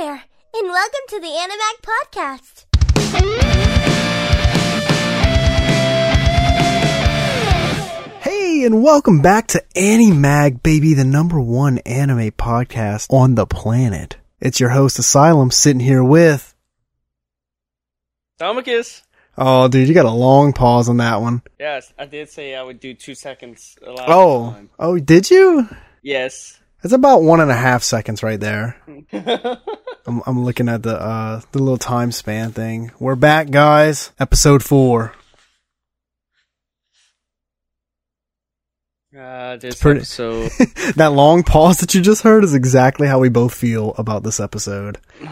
[0.00, 0.22] there,
[0.54, 3.70] and welcome to the Animag Podcast.
[8.22, 14.16] Hey, and welcome back to Animag, baby, the number one anime podcast on the planet.
[14.40, 16.54] It's your host, Asylum, sitting here with.
[18.38, 19.02] Domicus.
[19.38, 21.42] Oh, dude, you got a long pause on that one.
[21.58, 23.76] Yes, I did say I would do two seconds.
[23.86, 24.70] A lot Oh, Of time.
[24.78, 25.68] oh, did you?
[26.02, 26.59] Yes.
[26.82, 28.76] It's about one and a half seconds right there.
[30.06, 32.90] I'm, I'm looking at the uh the little time span thing.
[32.98, 34.12] We're back, guys.
[34.18, 35.12] Episode four.
[39.16, 40.50] Uh, this pretty- episode.
[40.96, 44.40] that long pause that you just heard is exactly how we both feel about this
[44.40, 44.98] episode.
[45.20, 45.26] Uh,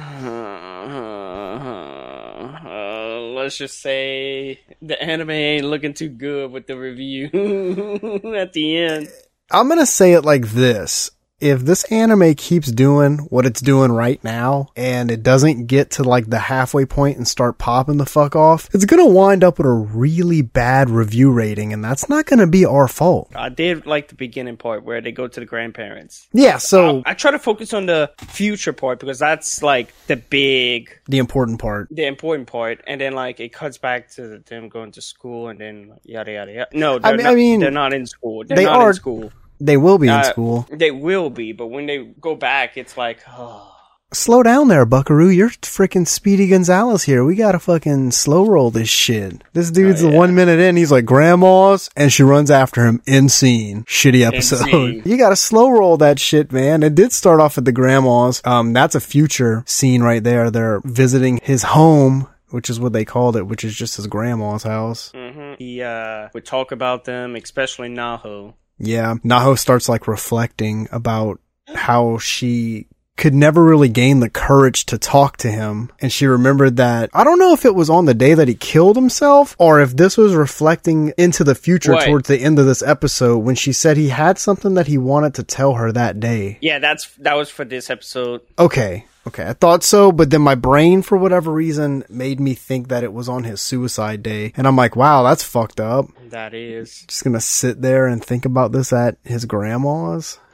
[3.35, 7.27] let's just say the anime ain't looking too good with the review
[8.37, 9.09] at the end.
[9.51, 11.11] I'm gonna say it like this.
[11.41, 16.03] If this anime keeps doing what it's doing right now, and it doesn't get to
[16.03, 19.67] like the halfway point and start popping the fuck off, it's gonna wind up with
[19.69, 23.31] a really bad review rating, and that's not gonna be our fault.
[23.37, 26.27] I did like the beginning part where they go to the grandparents.
[26.33, 30.91] Yeah, so I try to focus on the future part because that's like the big
[31.07, 31.87] the important part.
[31.93, 35.61] the important part, and then like it cuts back to them going to school, and
[35.61, 36.69] then yada yada yada.
[36.77, 38.43] No, I they're mean- not, I mean, they're not in school.
[38.45, 39.33] They're they not are- in school.
[39.61, 40.67] They will be in Uh, school.
[40.71, 43.65] They will be, but when they go back, it's like, oh,
[44.13, 45.29] Slow down there, Buckaroo.
[45.29, 47.23] You're freaking Speedy Gonzalez here.
[47.25, 49.43] We gotta fucking slow roll this shit.
[49.53, 50.17] This dude's Oh, yeah.
[50.17, 53.85] one minute in, he's like, Grandma's, and she runs after him in scene.
[53.85, 55.03] Shitty episode.
[55.05, 56.83] You gotta slow roll that shit, man.
[56.83, 58.41] It did start off at the Grandma's.
[58.47, 60.51] Um, that's a future scene right there.
[60.51, 64.63] They're visiting his home, which is what they called it, which is just his grandma's
[64.63, 65.13] house.
[65.15, 68.55] hmm he uh, would talk about them, especially Naho.
[68.79, 69.15] Yeah.
[69.25, 71.41] Naho starts like reflecting about
[71.75, 72.87] how she
[73.19, 75.91] could never really gain the courage to talk to him.
[76.01, 78.55] And she remembered that, I don't know if it was on the day that he
[78.55, 82.07] killed himself or if this was reflecting into the future Right.
[82.07, 85.35] towards the end of this episode when she said he had something that he wanted
[85.35, 86.59] to tell her that day.
[86.63, 88.41] Yeah, that's that was for this episode.
[88.59, 89.05] Okay.
[89.27, 89.47] Okay.
[89.47, 93.13] I thought so, but then my brain, for whatever reason, made me think that it
[93.13, 94.55] was on his suicide day.
[94.57, 96.07] And I'm like, wow, that's fucked up.
[96.31, 97.03] That is.
[97.07, 100.39] just gonna sit there and think about this at his grandma's.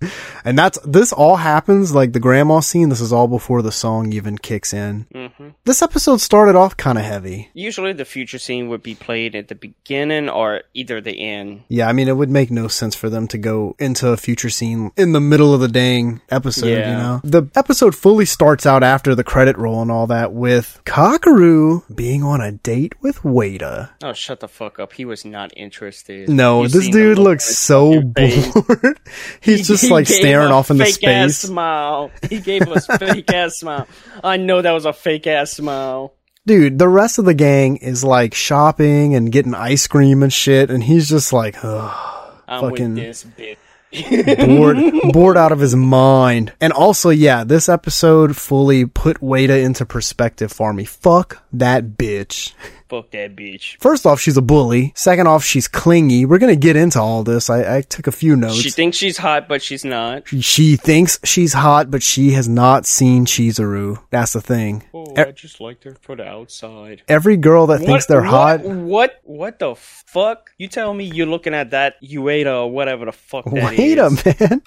[0.44, 2.88] and that's this all happens like the grandma scene.
[2.88, 5.06] This is all before the song even kicks in.
[5.12, 7.50] hmm This episode started off kind of heavy.
[7.54, 11.62] Usually, the future scene would be played at the beginning or either the end.
[11.68, 14.50] Yeah, I mean it would make no sense for them to go into a future
[14.50, 16.66] scene in the middle of the dang episode.
[16.68, 16.96] You Yeah.
[16.98, 21.82] know, the episode fully starts out after the credit roll and all that with Kakeru
[21.94, 23.90] being on a date with Wada.
[24.02, 24.92] Oh, shut the fuck up.
[24.92, 26.28] He was not interested.
[26.28, 29.00] No, You this dude look looks so bored.
[29.40, 31.48] He's just He like staring off into fake ass space.
[31.50, 32.10] smile.
[32.28, 33.86] He gave us fake ass smile.
[34.22, 36.14] I know that was a fake ass smile.
[36.46, 40.70] Dude, the rest of the gang is like shopping and getting ice cream and shit,
[40.70, 43.56] and he's just like, ugh, I'm Fucking- with this bitch.
[44.46, 44.76] bored,
[45.14, 46.52] bored out of his mind.
[46.60, 50.84] And also, yeah, this episode fully put Wada into perspective for me.
[50.84, 52.52] Fuck that bitch.
[52.88, 53.76] Fuck that bitch.
[53.80, 54.92] First off, she's a bully.
[54.96, 56.24] Second off, she's clingy.
[56.24, 57.50] We're gonna get into all this.
[57.50, 58.56] I, I took a few notes.
[58.56, 60.26] She thinks she's hot, but she's not.
[60.42, 64.02] she thinks she's hot, but she has not seen Chizuru.
[64.10, 64.84] That's the thing.
[64.94, 67.02] Oh, E- I just liked her for the outside.
[67.08, 68.74] Every girl that thinks they're hot, What?
[68.76, 69.20] What?
[69.24, 70.50] What the fuck?
[70.58, 74.06] You tell me you're looking at that Ueda or whatever the fuck that wait a
[74.06, 74.60] is.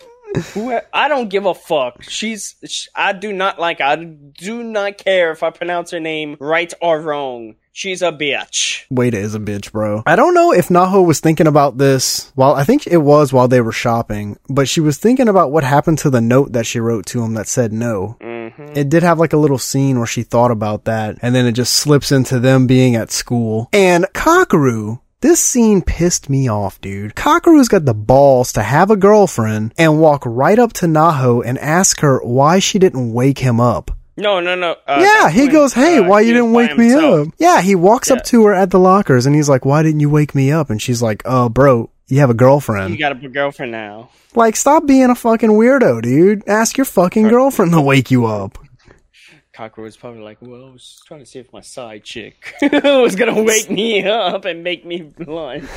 [0.53, 2.03] Who- I don't give a fuck.
[2.03, 2.56] She's.
[2.66, 3.81] sh I do not like.
[3.81, 7.56] I do not care if I pronounce her name right or wrong.
[7.74, 8.84] She's a bitch.
[8.90, 10.03] Wada is a bitch, bro.
[10.06, 13.47] I don't know if Naho was thinking about this while I think it was while
[13.47, 16.81] they were shopping, but she was thinking about what happened to the note that she
[16.81, 18.18] wrote to him that said no.
[18.19, 18.74] Mm-hmm.
[18.75, 21.53] It did have like a little scene where she thought about that, and then it
[21.53, 23.69] just slips into them being at school.
[23.72, 27.15] And Kakeru, this scene pissed me off, dude.
[27.15, 31.57] Kakeru's got the balls to have a girlfriend and walk right up to Naho and
[31.59, 33.91] ask her why she didn't wake him up.
[34.17, 34.75] No, no, no.
[34.88, 37.75] Uh, Yeah, he when, goes, "Hey, uh, why you didn't wake me up?" Yeah, he
[37.75, 40.51] walks up to her at the lockers and he's like, "Why didn't you wake me
[40.51, 42.91] up?" And she's like, "Oh, bro, you have a girlfriend.
[42.94, 44.09] You got a girlfriend now.
[44.35, 46.44] like, stop being a fucking weirdo, dude.
[46.47, 48.57] Ask your fucking girlfriend to wake you up."
[49.53, 53.15] Kakeru was probably like, well, I was trying to see if my side chick was
[53.15, 55.69] gonna wake me up and make me lunch.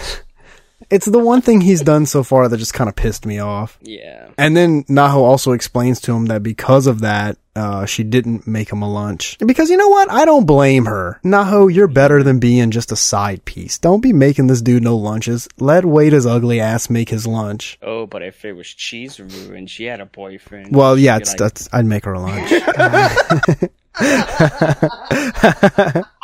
[0.91, 3.79] It's the one thing he's done so far that just kind of pissed me off.
[3.83, 4.31] Yeah.
[4.39, 8.71] And then Naho also explains to him that because of that, uh, she didn't make
[8.71, 9.39] him a lunch.
[9.39, 10.11] Because you know what?
[10.11, 11.21] I don't blame her.
[11.25, 13.79] Naho, you're better than being just a side piece.
[13.79, 15.49] Don't be making this dude no lunches.
[15.59, 17.79] Let Wade's ugly ass make his lunch.
[17.81, 20.75] Oh, but if it was Chizuru and she had a boyfriend.
[20.75, 22.51] Well, yeah, it's, like, that's, I'd make her a lunch.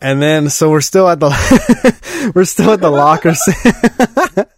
[0.00, 3.40] and then, so we're still at the, we're still at the lockers.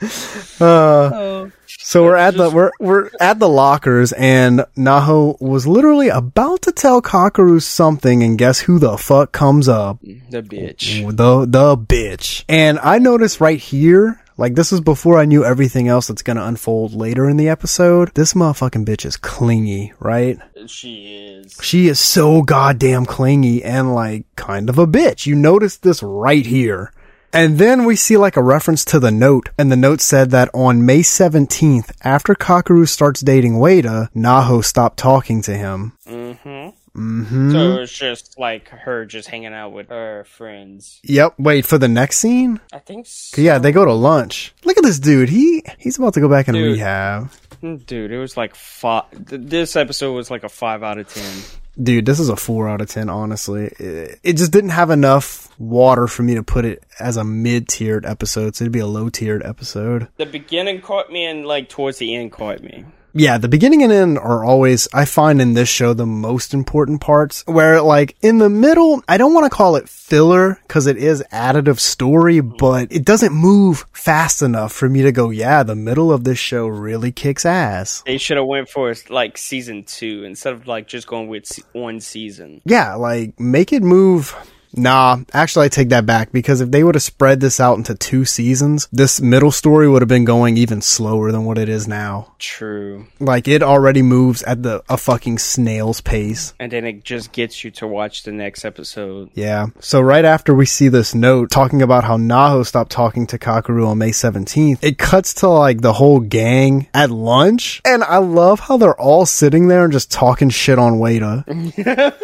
[0.60, 6.62] uh, so we're at the we're we're at the lockers, and Naho was literally about
[6.62, 9.98] to tell Kakeru something, and guess who the fuck comes up?
[10.02, 11.04] the bitch.
[11.16, 12.44] The the bitch.
[12.48, 16.44] And I noticed right here, like this is before I knew everything else that's gonna
[16.44, 18.12] unfold later in the episode.
[18.14, 20.38] This motherfucking bitch is clingy, right?
[20.66, 21.58] She is.
[21.60, 25.26] She is so goddamn clingy and like kind of a bitch.
[25.26, 26.92] You notice this right here.
[27.32, 30.48] And then we see like a reference to the note, and the note said that
[30.54, 35.92] on May 17th, after Kakeru starts dating Wada, Naho stopped talking to him.
[36.06, 36.70] Mm-hmm.
[36.98, 40.98] Hmm So it's just like her just hanging out with her friends.
[41.04, 41.34] Yep.
[41.38, 42.60] Wait for the next scene.
[42.72, 43.40] I think so.
[43.40, 44.52] Yeah, they go to lunch.
[44.64, 45.28] Look at this dude.
[45.28, 46.72] He he's about to go back in Dude.
[46.72, 47.30] rehab.
[47.60, 49.04] Dude, it was like five.
[49.12, 51.38] This episode was like a five out of ten.
[51.80, 53.08] Dude, this is a four out of ten.
[53.08, 57.22] Honestly, it, it just didn't have enough water for me to put it as a
[57.24, 58.56] mid-tiered episode.
[58.56, 60.08] So it'd be a low-tiered episode.
[60.16, 62.84] The beginning caught me, and like towards the end caught me.
[63.14, 67.00] Yeah, the beginning and end are always, I find in this show, the most important
[67.00, 67.42] parts.
[67.46, 71.24] Where, like, in the middle, I don't want to call it filler, because it is
[71.32, 76.12] additive story, but it doesn't move fast enough for me to go, yeah, the middle
[76.12, 78.02] of this show really kicks ass.
[78.06, 82.00] They should have went for like season two instead of like just going with one
[82.00, 82.60] season.
[82.64, 84.34] Yeah, like, make it move.
[84.74, 87.94] Nah, actually, I take that back because if they would have spread this out into
[87.94, 91.88] two seasons, this middle story would have been going even slower than what it is
[91.88, 92.34] now.
[92.38, 93.06] True.
[93.18, 96.54] Like, it already moves at the, a fucking snail's pace.
[96.58, 99.30] And then it just gets you to watch the next episode.
[99.34, 99.66] Yeah.
[99.80, 103.86] So right after we see this note talking about how Naho stopped talking to Kakeru
[103.86, 107.80] on May 17th, it cuts to like the whole gang at lunch.
[107.84, 111.44] And I love how they're all sitting there and just talking shit on Wada.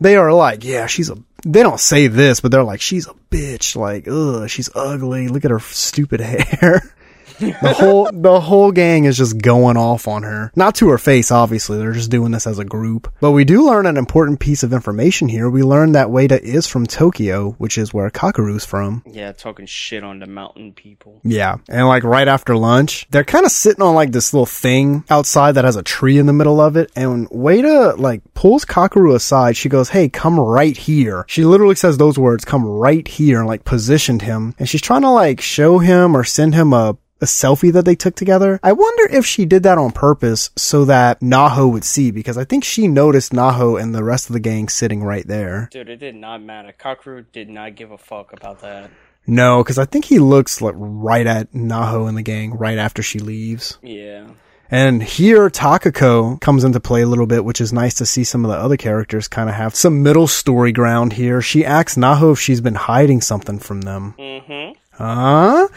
[0.00, 3.14] they are like, yeah, she's a, they don't say this, but they're like, she's a
[3.30, 3.76] bitch.
[3.76, 5.28] Like, ugh, she's ugly.
[5.28, 6.94] Look at her stupid hair.
[7.62, 10.52] the whole the whole gang is just going off on her.
[10.54, 11.78] Not to her face, obviously.
[11.78, 13.12] They're just doing this as a group.
[13.20, 15.48] But we do learn an important piece of information here.
[15.48, 19.02] We learn that Wada is from Tokyo, which is where Kakeru's from.
[19.06, 21.20] Yeah, talking shit on the mountain people.
[21.24, 21.56] Yeah.
[21.68, 25.52] And like right after lunch, they're kind of sitting on like this little thing outside
[25.52, 26.90] that has a tree in the middle of it.
[26.94, 29.56] And Wada like pulls Kakaru aside.
[29.56, 31.24] She goes, Hey, come right here.
[31.26, 34.54] She literally says those words, come right here and like positioned him.
[34.58, 37.94] And she's trying to like show him or send him a a selfie that they
[37.94, 38.58] took together.
[38.62, 42.44] I wonder if she did that on purpose so that Naho would see because I
[42.44, 45.68] think she noticed Naho and the rest of the gang sitting right there.
[45.70, 46.72] Dude, it did not matter.
[46.78, 48.90] Kakeru did not give a fuck about that.
[49.26, 53.02] No, because I think he looks like right at Naho and the gang right after
[53.02, 53.78] she leaves.
[53.82, 54.28] Yeah.
[54.70, 58.44] And here Takako comes into play a little bit, which is nice to see some
[58.44, 61.42] of the other characters kind of have some middle story ground here.
[61.42, 64.14] She asks Naho if she's been hiding something from them.
[64.16, 64.78] Mm-hmm.
[64.92, 65.68] Huh?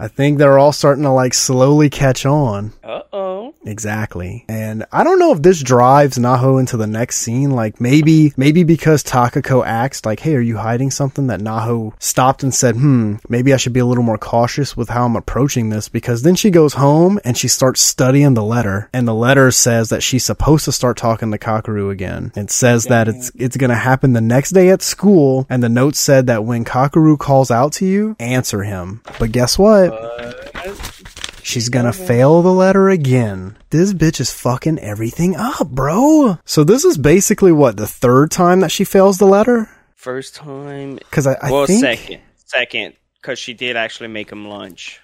[0.00, 2.72] I think they're all starting to like slowly catch on.
[2.82, 3.29] Uh-oh.
[3.64, 4.44] Exactly.
[4.48, 7.50] And I don't know if this drives Naho into the next scene.
[7.50, 12.42] Like maybe, maybe because Takako asked like, Hey, are you hiding something that Naho stopped
[12.42, 15.68] and said, Hmm, maybe I should be a little more cautious with how I'm approaching
[15.68, 19.50] this because then she goes home and she starts studying the letter and the letter
[19.50, 22.32] says that she's supposed to start talking to Kakeru again.
[22.36, 25.46] It says that it's, it's going to happen the next day at school.
[25.50, 29.02] And the note said that when Kakeru calls out to you, answer him.
[29.18, 29.90] But guess what?
[31.50, 33.56] She's gonna fail the letter again.
[33.70, 36.38] This bitch is fucking everything up, bro.
[36.44, 39.68] So this is basically what the third time that she fails the letter.
[39.96, 40.94] First time.
[40.96, 42.20] Because I, I well, think, second.
[42.46, 42.94] Second.
[43.20, 45.00] Because she did actually make him lunch.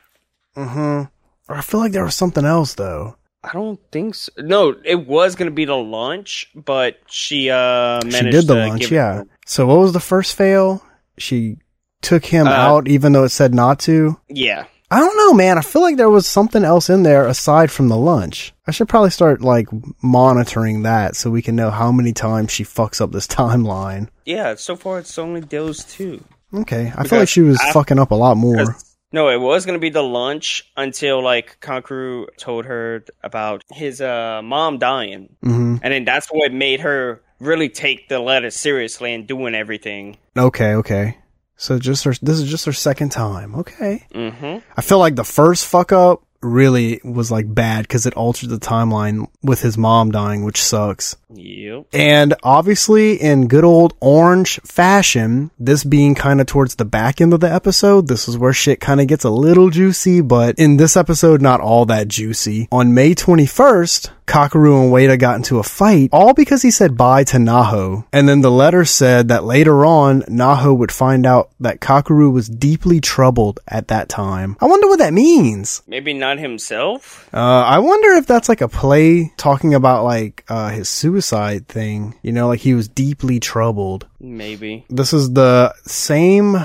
[0.57, 1.03] Mm-hmm.
[1.49, 3.17] Or I feel like there was something else though.
[3.45, 4.33] I don't think so.
[4.39, 8.55] No, it was going to be the lunch, but she uh managed She did the
[8.55, 9.21] to lunch, yeah.
[9.21, 10.83] him- So what was the first fail?
[11.19, 11.59] She
[12.03, 14.19] took him Uh, out even though it said not to.
[14.29, 14.65] Yeah.
[14.91, 15.59] I don't know, man.
[15.59, 18.53] I feel like there was something else in there aside from the lunch.
[18.67, 19.69] I should probably start like
[20.03, 24.09] monitoring that so we can know how many times she fucks up this timeline.
[24.25, 26.23] Yeah, so far it's only those two.
[26.55, 28.77] Okay, I feel like she was I- fucking up a lot more.
[29.13, 34.41] No, it was gonna be the lunch until like Kankuru told her about his uh
[34.43, 39.27] mom dying, hmm and then that's what made her really take the letter seriously and
[39.27, 40.17] doing everything.
[40.37, 41.19] Okay, okay.
[41.57, 43.55] So just her, this is just her second time.
[43.55, 44.07] Okay.
[44.13, 44.59] Mm-hmm.
[44.77, 48.59] I feel like the first fuck up really was like bad because it altered the
[48.59, 51.17] timeline with his mom dying, which sucks.
[51.31, 51.87] Yep.
[51.93, 57.33] And obviously, in good old orange fashion, this being kind of towards the back end
[57.33, 60.77] of the episode, this is where shit kind of gets a little juicy, but in
[60.77, 62.69] this episode, not all that juicy.
[62.71, 67.25] On May 21st, Kakeru and Wada got into a fight, all because he said bye
[67.25, 68.05] to Naho.
[68.13, 72.47] And then the letter said that later on, Naho would find out that Kakeru was
[72.47, 74.59] deeply troubled at that time.
[74.61, 75.81] I wonder what that means.
[75.87, 77.31] Maybe not himself.
[77.33, 82.15] Uh, I wonder if that's like a play talking about like uh, his suicide thing.
[82.21, 84.07] You know, like he was deeply troubled.
[84.21, 84.85] Maybe.
[84.91, 86.59] This is the same.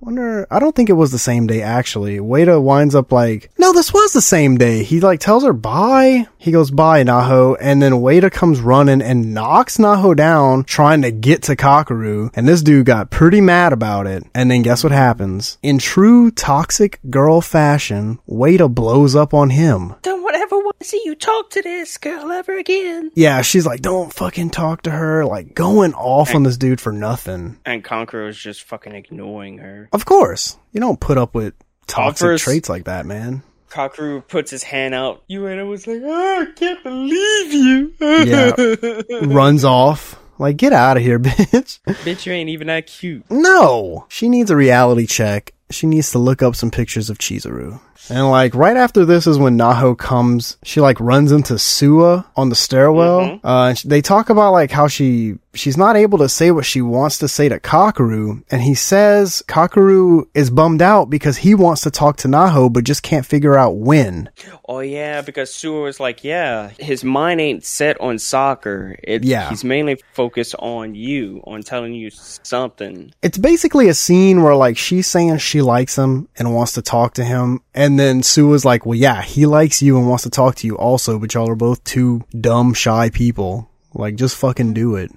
[0.00, 0.46] Wonder.
[0.50, 2.20] I don't think it was the same day actually.
[2.20, 4.82] Wada winds up like, no, this was the same day.
[4.82, 6.26] He like tells her bye.
[6.38, 11.10] He goes bye, Naho, and then Wada comes running and knocks Naho down, trying to
[11.10, 12.30] get to Kakeru.
[12.34, 14.24] And this dude got pretty mad about it.
[14.34, 15.58] And then guess what happens?
[15.62, 19.94] In true toxic girl fashion, Wada blows up on him.
[20.00, 23.10] Don't ever want to see you talk to this girl ever again.
[23.14, 26.92] Yeah, she's like, don't fucking talk to her, like going off on this dude for
[26.92, 27.58] nothing.
[27.64, 29.88] And Kakeru is just fucking ignoring her.
[29.92, 31.54] Of course, you don't put up with
[31.86, 33.42] toxic Offers- traits like that, man.
[33.70, 35.22] Kakeru puts his hand out.
[35.28, 37.94] You and I was like, oh, I can't believe you.
[38.00, 39.20] Yeah.
[39.32, 40.18] Runs off.
[40.40, 41.78] Like, get out of here, bitch.
[41.84, 43.30] Bitch, you ain't even that cute.
[43.30, 44.06] No!
[44.08, 45.52] She needs a reality check.
[45.70, 47.80] She needs to look up some pictures of Chizuru.
[48.08, 50.56] And like right after this is when Naho comes.
[50.64, 53.20] She like runs into Suwa on the stairwell.
[53.20, 53.40] Mhm.
[53.44, 57.18] Uh, they talk about like how she she's not able to say what she wants
[57.18, 61.90] to say to Kakeru, and he says Kakeru is bummed out because he wants to
[61.90, 64.28] talk to Naho but just can't figure out when.
[64.68, 68.96] Oh yeah, because Suwa was like, yeah, his mind ain't set on soccer.
[69.02, 69.48] It, Yeah.
[69.48, 73.12] he's mainly focused on you, on telling you something.
[73.22, 77.14] It's basically a scene where like she's saying she likes him and wants to talk
[77.14, 80.30] to him, and then Sue Suwa's like, "Well, yeah, he likes you and wants to
[80.30, 83.68] talk to you also, but y'all are both two dumb, shy people.
[83.92, 85.10] Like, just fucking do it."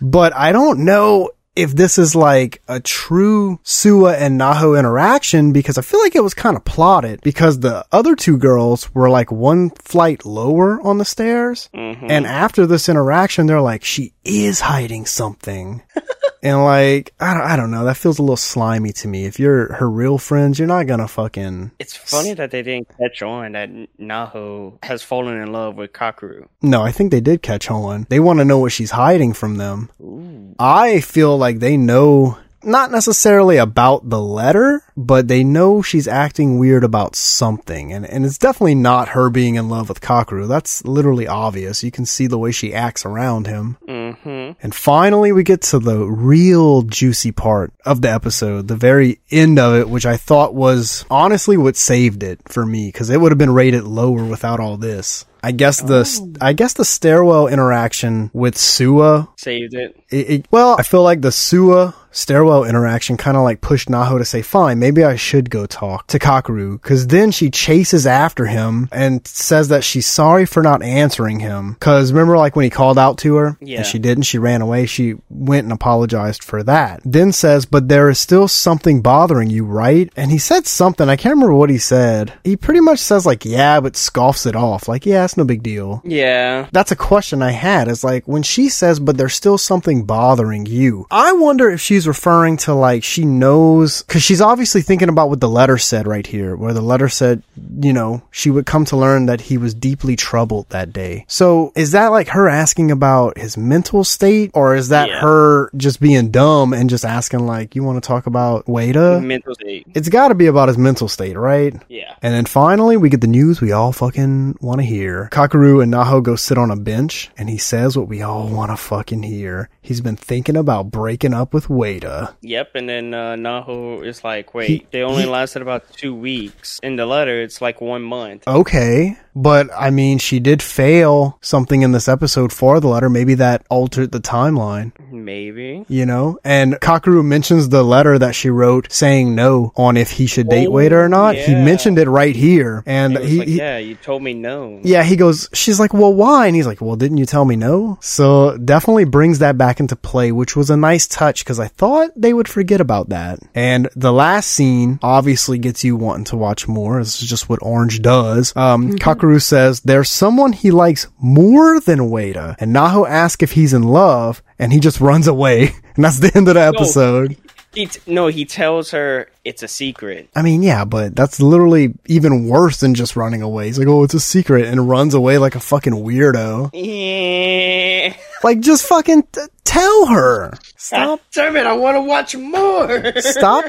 [0.00, 5.78] But I don't know if this is like a true Suwa and Naho interaction because
[5.78, 9.32] I feel like it was kind of plotted because the other two girls were like
[9.32, 11.70] one flight lower on the stairs.
[11.74, 12.10] Mhm.
[12.10, 15.82] And after this interaction, they're like, she is hiding something.
[16.42, 17.84] and like, I don't, I don't know.
[17.84, 19.26] That feels a little slimy to me.
[19.26, 21.72] If you're her real friends, you're not gonna fucking.
[21.78, 26.48] It's funny that they didn't catch on that Naho has fallen in love with Kakeru.
[26.62, 28.06] No, I think they did catch on.
[28.08, 29.90] They want to know what she's hiding from them.
[30.00, 30.54] Ooh.
[30.58, 36.58] I feel like they know not necessarily about the letter, but they know she's acting
[36.58, 37.92] weird about something.
[37.92, 40.48] And, and it's definitely not her being in love with Kakeru.
[40.48, 41.84] That's literally obvious.
[41.84, 43.78] You can see the way she acts around him.
[43.88, 44.58] Mm-hmm.
[44.62, 49.58] And finally, we get to the real juicy part of the episode, the very end
[49.58, 53.32] of it, which I thought was honestly what saved it for me, because it would
[53.32, 55.24] have been rated lower without all this.
[55.46, 56.32] I guess the oh.
[56.40, 59.96] I guess the stairwell interaction with Suwa Saved it.
[60.10, 64.16] it, it- well, I feel like the Suwa stairwell interaction kind of like pushed Naho
[64.16, 66.80] to say, fine, maybe I should go talk to Kakeru.
[66.80, 71.76] Cause then she chases after him and says that she's sorry for not answering him.
[71.78, 73.78] Cause remember like when he called out to her Yeah.
[73.78, 74.86] and she didn't, she ran away.
[74.86, 77.02] She went and apologized for that.
[77.04, 80.10] Then says, but there is still something bothering you, right?
[80.16, 81.10] And he said something.
[81.10, 82.32] I can't remember what he said.
[82.44, 84.88] He pretty much says like, yeah, but scoffs it off.
[84.88, 86.68] Like, yeah, no big deal Yeah.
[86.72, 90.66] that's a question I had is like when she says, but there's still something bothering
[90.66, 91.06] you.
[91.10, 95.40] I wonder if she's referring to like she knows, cause she's obviously thinking about what
[95.40, 97.42] the letter said right here, where the letter said,
[97.80, 101.24] you know, she would come to learn that he was deeply troubled that day.
[101.28, 105.20] So is that like her asking about his mental state or is that Yeah.
[105.20, 109.20] her just being dumb and just asking like, you want to talk about Wada?
[109.20, 109.86] Mental state.
[109.94, 111.74] It's gotta be about his mental state, right?
[111.88, 112.14] Yeah.
[112.22, 115.15] And then finally, we get the news we all fucking want to hear.
[115.32, 118.70] Kakeru and Naho go sit on a bench, and he says what we all want
[118.70, 119.68] to fucking hear.
[119.82, 122.36] He's been thinking about breaking up with Wada.
[122.42, 126.14] Yep, and then uh, Naho is like, wait, He- they only he- lasted about two
[126.14, 126.78] weeks.
[126.82, 128.42] In the letter, it's like one month.
[128.46, 133.10] Okay, But I mean, she did fail something in this episode for the letter.
[133.10, 135.84] Maybe that altered the timeline, Maybe.
[135.88, 136.38] you know?
[136.42, 140.68] And Kakeru mentions the letter that she wrote saying no on if he should date
[140.68, 141.34] Oh, Wada or not.
[141.36, 142.82] He mentioned it right here.
[142.86, 144.80] And It was he, like, he- yeah, you told me no.
[144.82, 146.46] yeah, he goes, she's like, well, why?
[146.46, 147.98] And he's like, well, didn't you tell me no?
[148.00, 152.10] So definitely brings that back into play, which was a nice touch because I thought
[152.16, 153.38] they would forget about that.
[153.54, 156.98] And the last scene obviously gets you wanting to watch more.
[156.98, 158.54] This is just what Orange does.
[158.56, 162.56] Um, Kakeru says there's someone he likes more than Wada.
[162.58, 165.72] And Naho asks if he's in love and he just runs away.
[165.96, 167.38] And that's the end of the episode.
[167.76, 170.30] He t- no, he tells her it's a secret.
[170.34, 173.66] I mean, yeah, but that's literally even worse than just running away.
[173.66, 176.70] He's like, oh, it's a secret and runs away like a fucking weirdo.
[176.72, 178.16] Yeah.
[178.42, 180.54] Like, just fucking t- tell her.
[180.76, 181.20] Stop.
[181.32, 181.66] Damn it!
[181.66, 183.12] I want to watch more.
[183.20, 183.64] Stop.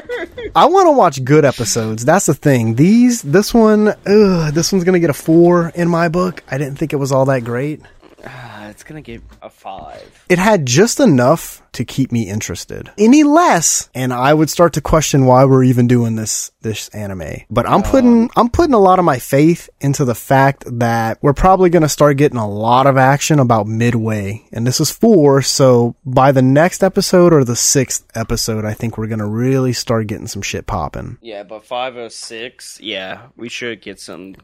[0.56, 2.04] I want to watch good episodes.
[2.04, 2.76] That's the thing.
[2.76, 6.42] These, this one, ugh, this one's gonna get a four in my book.
[6.50, 7.82] I didn't think it was all that great.
[8.24, 10.24] Ah, it's gonna get a five.
[10.28, 12.90] It had just enough to keep me interested.
[12.98, 17.42] Any less, and I would start to question why we're even doing this this anime.
[17.48, 21.18] But I'm putting um, I'm putting a lot of my faith into the fact that
[21.22, 24.44] we're probably going to start getting a lot of action about midway.
[24.52, 28.98] And this is 4, so by the next episode or the 6th episode, I think
[28.98, 31.18] we're going to really start getting some shit popping.
[31.22, 32.80] Yeah, but five or six.
[32.80, 34.34] Yeah, we should get some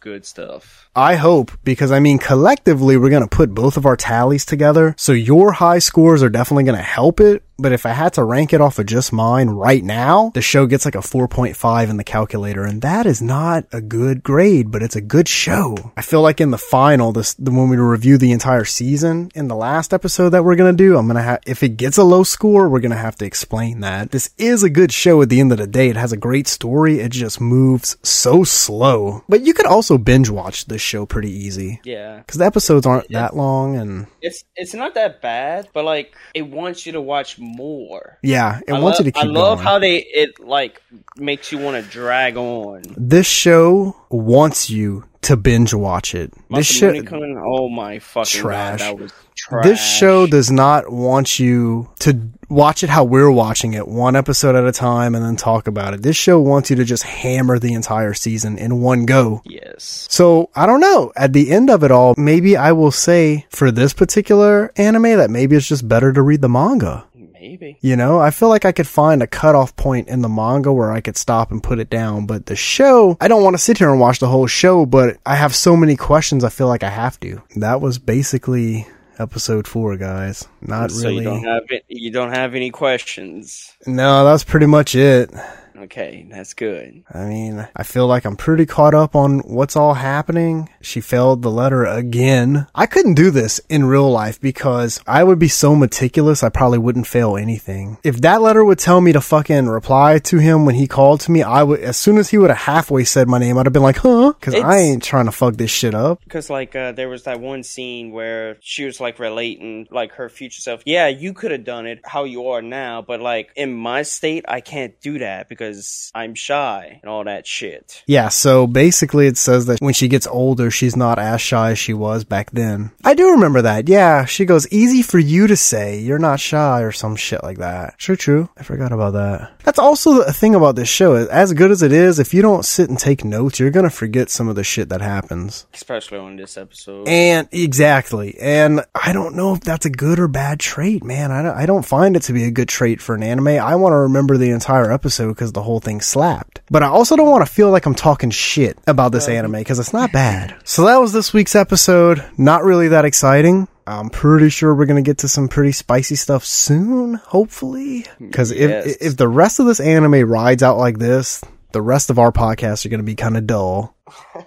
[0.00, 0.88] good stuff.
[0.94, 4.94] I hope because I mean collectively we're going to put both of our tallies together.
[4.96, 8.24] So your high scores are definitely going to help it, but if I had to
[8.24, 11.96] rank it off of just mine right now, the show gets like a 4.5 in
[11.96, 15.92] the calculator and that is not a good grade, but it's a good show.
[15.96, 19.48] I feel like in the final this the when we review the entire season in
[19.48, 21.98] the last episode that we're going to do, I'm going to have if it gets
[21.98, 24.10] a low score, we're going to have to explain that.
[24.10, 25.88] This is a good show at the end of the day.
[25.88, 27.00] It has a great story.
[27.00, 29.24] It just moves so slow.
[29.28, 33.10] But you could also binge watch this show pretty easy Yeah, because the episodes aren't
[33.10, 37.38] that long and it's it's not that bad, but like it wants you to watch
[37.44, 38.18] more.
[38.22, 39.66] yeah, it I wants love, you to keep I love going.
[39.66, 40.82] how they it like
[41.16, 42.82] makes you want to drag on.
[42.96, 46.32] this show wants you to binge watch it.
[46.50, 48.80] This show, Kun, oh my fucking Trash.
[48.80, 49.64] god, that was trash.
[49.64, 52.20] this show does not want you to
[52.50, 55.94] watch it how we're watching it, one episode at a time, and then talk about
[55.94, 56.02] it.
[56.02, 59.40] This show wants you to just hammer the entire season in one go.
[59.46, 61.10] yes, So I don't know.
[61.16, 65.30] At the end of it all, maybe I will say for this particular anime that
[65.30, 67.06] maybe it's just better to read the manga.
[67.48, 67.78] Maybe.
[67.80, 70.92] You know, I feel like I could find a cutoff point in the manga where
[70.92, 72.26] I could stop and put it down.
[72.26, 75.18] But the show, I don't want to sit here and watch the whole show, but
[75.26, 77.42] I have so many questions I feel like I have to.
[77.56, 78.86] That was basically
[79.18, 80.48] episode four, guys.
[80.60, 81.16] Not So really.
[81.18, 81.84] you don't have it.
[81.88, 83.72] You don't have any questions.
[83.86, 85.30] no, that's pretty much it.
[85.76, 87.02] Okay, that's good.
[87.12, 90.68] I mean, I feel like I'm pretty caught up on what's all happening.
[90.80, 92.66] She failed the letter again.
[92.74, 96.78] I couldn't do this in real life because I would be so meticulous, I probably
[96.78, 97.98] wouldn't fail anything.
[98.04, 101.32] If that letter would tell me to fucking reply to him when he called to
[101.32, 103.72] me, I would, as soon as he would have halfway said my name, I'd have
[103.72, 104.32] been like, huh?
[104.40, 106.20] Cause I ain't trying to fuck this shit up.
[106.24, 110.28] Because like uh, there was that one scene where she was like relating like her
[110.28, 110.82] future self.
[110.86, 114.44] Yeah, you could have done it how you are now, but like in my state,
[114.46, 115.73] I can't do that because
[116.14, 118.02] I'm shy and all that shit.
[118.06, 121.78] Yeah, so basically it says that when she gets older, she's not as shy as
[121.78, 122.92] she was back then.
[123.04, 123.88] I do remember that.
[123.88, 127.58] Yeah, she goes, easy for you to say, you're not shy or some shit like
[127.58, 127.98] that.
[127.98, 128.48] True, true.
[128.56, 129.52] I forgot about that.
[129.64, 131.14] That's also the thing about this show.
[131.14, 134.30] As good as it is, if you don't sit and take notes, you're gonna forget
[134.30, 135.66] some of the shit that happens.
[135.72, 137.08] Especially on this episode.
[137.08, 138.36] And exactly.
[138.40, 141.30] And I don't know if that's a good or bad trait, man.
[141.30, 143.48] I don't, I don't find it to be a good trait for an anime.
[143.48, 146.60] I want to remember the entire episode because the whole thing slapped.
[146.70, 149.78] But I also don't want to feel like I'm talking shit about this anime because
[149.78, 150.56] it's not bad.
[150.64, 152.24] So that was this week's episode.
[152.36, 153.68] Not really that exciting.
[153.86, 158.06] I'm pretty sure we're gonna get to some pretty spicy stuff soon, hopefully.
[158.18, 158.86] Because Yes.
[158.86, 162.32] if if the rest of this anime rides out like this, the rest of our
[162.32, 163.94] podcasts are gonna be kind of dull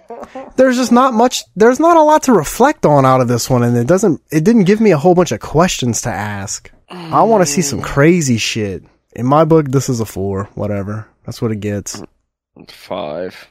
[0.56, 3.62] there's just not much there's not a lot to reflect on out of this one
[3.62, 7.22] and it doesn't it didn't give me a whole bunch of questions to ask i
[7.22, 7.84] want to see some mm.
[7.84, 8.82] crazy shit
[9.18, 11.06] in my book this is a four whatever.
[11.26, 12.02] That's what it gets.
[12.68, 13.48] Five.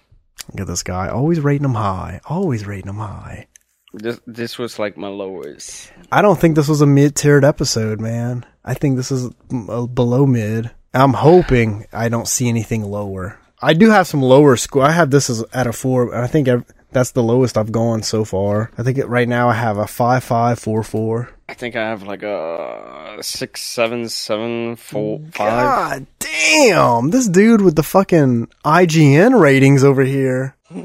[0.54, 1.10] look at this guy.
[1.10, 2.22] Always rating him high.
[2.26, 3.48] Always rating him high.
[3.94, 5.92] This this was like my lowest.
[6.12, 8.46] i don't think this was a mid-tiered episode man.
[8.64, 10.72] I think this is below mid.
[10.94, 13.38] I'm hoping i don't see anything lower.
[13.62, 16.28] I do have some lower score i have this as at a four and i
[16.28, 18.72] think I've, that's the lowest i've gone so far.
[18.78, 21.88] I think it, right now i have a five five four four I think I
[21.88, 25.32] have like a six, seven, seven, four, five.
[25.32, 30.56] God damn, this dude with the fucking IGN ratings over here.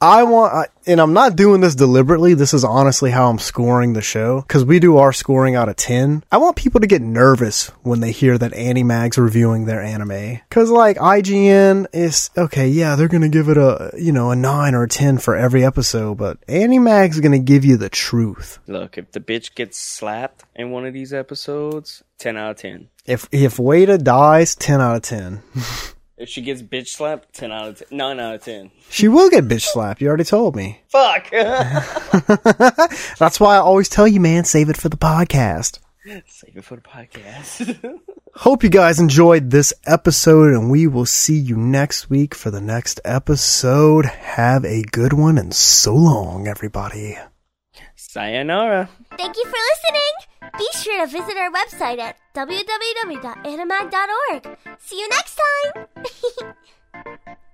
[0.00, 2.34] I want, and I'm not doing this deliberately.
[2.34, 5.74] This is honestly how I'm scoring the show because we do our scoring out of
[5.76, 6.22] 10.
[6.30, 10.40] I want people to get nervous when they hear that Animag's reviewing their anime.
[10.50, 14.74] Cause like IGN is, okay, yeah, they're gonna give it a, you know, a 9
[14.74, 18.60] or a 10 for every episode, but Animag's gonna give you the truth.
[18.68, 22.88] Look, if the bitch gets slapped in one of these episodes, 10 out of 10.
[23.04, 25.42] If, if Wada dies, 10 out of 10.
[26.18, 27.96] If she gets bitch slapped, 10 out of 10.
[27.96, 28.72] 9 out of 10.
[28.90, 30.00] she will get bitch slapped.
[30.00, 30.80] You already told me.
[30.88, 31.30] Fuck!
[33.18, 35.78] That's why I always tell you, man, save it for the podcast.
[36.26, 38.00] Save it for the podcast.
[38.34, 42.60] Hope you guys enjoyed this episode, and we will see you next week for the
[42.60, 44.06] next episode.
[44.06, 47.16] Have a good one, and so long, everybody.
[47.94, 48.88] Sayonara.
[49.16, 50.27] Thank you for listening.
[50.58, 54.58] Be sure to visit our website at www.animag.org.
[54.78, 55.88] See you next time.